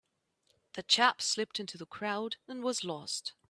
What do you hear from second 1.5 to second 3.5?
into the crowd and was lost.